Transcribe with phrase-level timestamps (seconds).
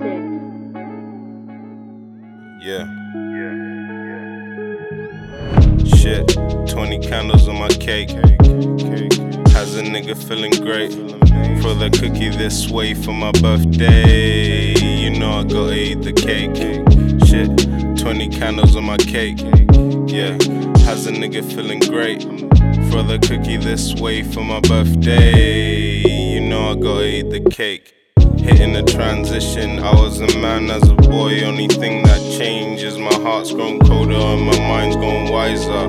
[0.00, 0.36] Yeah.
[2.60, 3.54] Yeah.
[5.96, 6.28] Shit,
[6.68, 8.10] 20 candles on my cake.
[9.50, 10.92] Has a nigga feeling great.
[11.62, 14.74] For the cookie this way for my birthday.
[14.78, 16.56] You know I gotta eat the cake.
[17.26, 17.50] Shit,
[17.98, 19.40] 20 candles on my cake.
[20.08, 20.38] Yeah,
[20.84, 22.22] has a nigga feeling great.
[22.92, 26.02] For the cookie this way for my birthday.
[26.06, 27.97] You know I gotta eat the cake.
[28.48, 31.44] Hitting the transition, I was a man as a boy.
[31.44, 35.84] Only thing that changes, my heart's grown colder and my mind's gone wiser.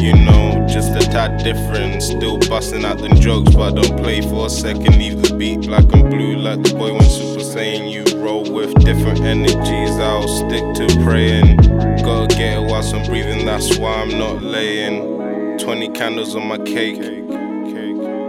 [0.00, 2.04] You know, just a tad different.
[2.04, 4.96] Still busting out the jokes, but don't play for a second.
[4.96, 7.90] Leave the beat black and blue, like the boy when Super Saiyan.
[7.90, 11.56] You roll with different energies, I'll stick to praying.
[12.04, 15.58] Gotta get it whilst I'm breathing, that's why I'm not laying.
[15.58, 17.23] 20 candles on my cake.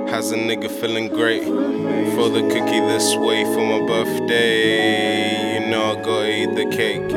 [0.10, 1.44] Has a nigga feeling great.
[1.44, 5.60] For the cookie this way for my birthday.
[5.60, 7.12] You know I gotta eat the cake.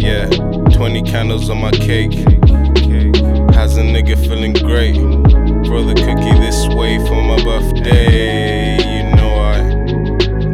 [0.00, 0.28] Yeah,
[0.74, 2.14] 20 candles on my cake.
[3.54, 4.96] Has a nigga feeling great.
[5.66, 8.78] For the cookie this way for my birthday.
[8.98, 9.74] You know I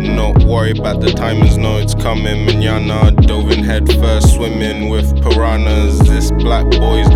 [0.00, 2.46] not worry about the timings, know it's coming.
[2.46, 5.98] Manana dove in head first, swimming with piranhas.
[6.00, 7.09] This black boy's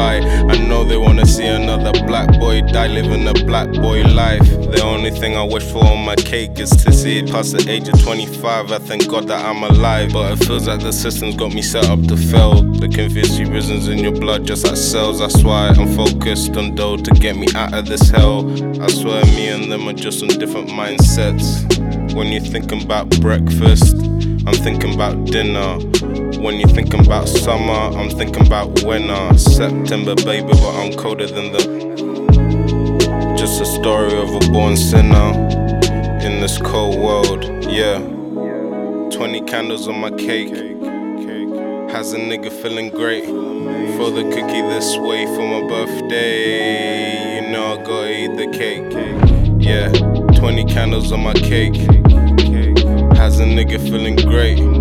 [0.00, 0.20] fly.
[0.48, 4.48] I know they wanna see another black boy die, living a black boy life.
[4.74, 7.70] The only thing I wish for on my cake is to see it past the
[7.70, 8.72] age of 25.
[8.72, 11.86] I thank God that I'm alive, but it feels like the system's got me set
[11.88, 12.62] up to fail.
[12.62, 15.18] The conspiracy reasons in your blood, just like cells.
[15.18, 18.40] That's why I'm focused on dough to get me out of this hell.
[18.82, 21.46] I swear, me and them are just on different mindsets.
[22.14, 23.96] When you're thinking about breakfast,
[24.46, 25.78] I'm thinking about dinner.
[26.40, 29.36] When you're thinking about summer, I'm thinking about winter.
[29.38, 31.60] September, baby, but I'm colder than the.
[33.36, 35.34] Just a story of a born sinner
[36.24, 37.98] in this cold world, yeah.
[39.10, 40.54] 20 candles on my cake.
[41.90, 43.26] Has a nigga feeling great.
[43.26, 47.36] For the cookie this way for my birthday.
[47.36, 48.90] You know I gotta eat the cake.
[49.62, 49.92] Yeah,
[50.38, 51.76] 20 candles on my cake.
[53.18, 54.79] Has a nigga feeling great.